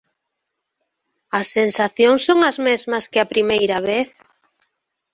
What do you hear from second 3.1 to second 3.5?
que a